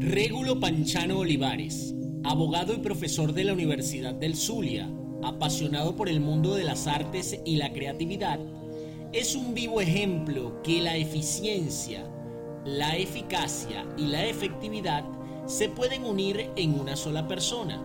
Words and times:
Régulo 0.00 0.60
Panchano 0.60 1.18
Olivares, 1.18 1.92
abogado 2.22 2.72
y 2.72 2.78
profesor 2.78 3.32
de 3.32 3.42
la 3.42 3.52
Universidad 3.52 4.14
del 4.14 4.36
Zulia, 4.36 4.88
apasionado 5.24 5.96
por 5.96 6.08
el 6.08 6.20
mundo 6.20 6.54
de 6.54 6.62
las 6.62 6.86
artes 6.86 7.40
y 7.44 7.56
la 7.56 7.72
creatividad, 7.72 8.38
es 9.12 9.34
un 9.34 9.54
vivo 9.54 9.80
ejemplo 9.80 10.62
que 10.62 10.80
la 10.80 10.96
eficiencia, 10.96 12.08
la 12.64 12.96
eficacia 12.96 13.84
y 13.96 14.06
la 14.06 14.24
efectividad 14.24 15.04
se 15.46 15.68
pueden 15.68 16.04
unir 16.04 16.48
en 16.54 16.78
una 16.78 16.94
sola 16.94 17.26
persona. 17.26 17.82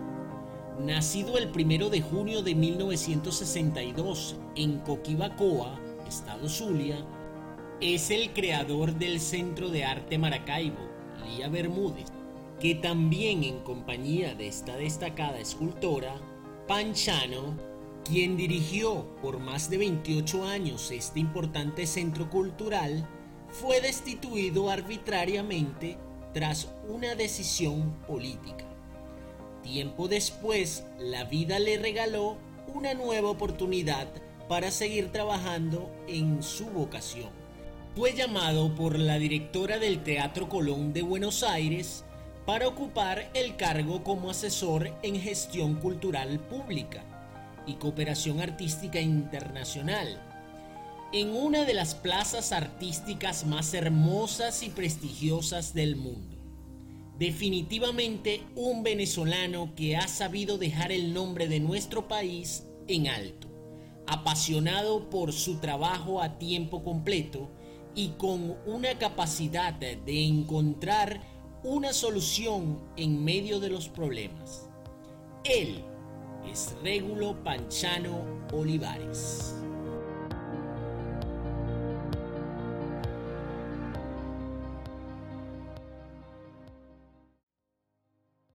Nacido 0.79 1.39
el 1.39 1.49
1 1.49 1.89
de 1.89 2.01
junio 2.01 2.43
de 2.43 2.53
1962 2.53 4.35
en 4.55 4.77
Coquibacoa, 4.81 5.79
Estado 6.07 6.47
Zulia, 6.47 7.03
es 7.81 8.11
el 8.11 8.33
creador 8.33 8.93
del 8.93 9.19
Centro 9.19 9.69
de 9.69 9.83
Arte 9.83 10.19
Maracaibo, 10.19 10.93
Bermúdez, 11.49 12.05
que 12.59 12.75
también 12.75 13.43
en 13.43 13.59
compañía 13.59 14.35
de 14.35 14.47
esta 14.47 14.75
destacada 14.77 15.39
escultora, 15.39 16.15
Panchano, 16.67 17.57
quien 18.05 18.37
dirigió 18.37 19.05
por 19.21 19.39
más 19.39 19.69
de 19.69 19.77
28 19.77 20.45
años 20.45 20.91
este 20.91 21.19
importante 21.19 21.85
centro 21.87 22.29
cultural, 22.29 23.07
fue 23.49 23.81
destituido 23.81 24.69
arbitrariamente 24.69 25.97
tras 26.33 26.69
una 26.87 27.15
decisión 27.15 27.93
política. 28.07 28.65
Tiempo 29.61 30.07
después, 30.07 30.83
la 30.99 31.23
vida 31.25 31.59
le 31.59 31.77
regaló 31.77 32.37
una 32.73 32.93
nueva 32.93 33.29
oportunidad 33.29 34.07
para 34.49 34.71
seguir 34.71 35.11
trabajando 35.11 35.89
en 36.07 36.43
su 36.43 36.65
vocación. 36.65 37.42
Fue 37.95 38.13
llamado 38.15 38.73
por 38.73 38.97
la 38.97 39.19
directora 39.19 39.77
del 39.77 40.01
Teatro 40.01 40.49
Colón 40.49 40.93
de 40.93 41.03
Buenos 41.03 41.43
Aires 41.43 42.03
para 42.43 42.67
ocupar 42.67 43.29
el 43.35 43.55
cargo 43.55 44.03
como 44.03 44.31
asesor 44.31 44.91
en 45.03 45.21
gestión 45.21 45.75
cultural 45.75 46.39
pública 46.39 47.03
y 47.67 47.75
cooperación 47.75 48.41
artística 48.41 48.99
internacional 48.99 50.19
en 51.13 51.35
una 51.35 51.65
de 51.65 51.75
las 51.75 51.93
plazas 51.93 52.51
artísticas 52.51 53.45
más 53.45 53.75
hermosas 53.75 54.63
y 54.63 54.69
prestigiosas 54.69 55.75
del 55.75 55.95
mundo. 55.95 56.37
Definitivamente 57.19 58.41
un 58.55 58.81
venezolano 58.81 59.75
que 59.75 59.97
ha 59.97 60.07
sabido 60.07 60.57
dejar 60.57 60.91
el 60.91 61.13
nombre 61.13 61.47
de 61.47 61.59
nuestro 61.59 62.07
país 62.07 62.65
en 62.87 63.07
alto, 63.07 63.49
apasionado 64.07 65.11
por 65.11 65.31
su 65.31 65.59
trabajo 65.59 66.23
a 66.23 66.39
tiempo 66.39 66.83
completo 66.83 67.51
y 67.95 68.09
con 68.17 68.57
una 68.65 68.97
capacidad 68.97 69.73
de 69.73 70.25
encontrar 70.25 71.21
una 71.63 71.93
solución 71.93 72.79
en 72.97 73.23
medio 73.23 73.59
de 73.59 73.69
los 73.69 73.87
problemas. 73.87 74.67
Él 75.43 75.83
es 76.49 76.75
Régulo 76.83 77.41
Panchano 77.43 78.25
Olivares. 78.51 79.62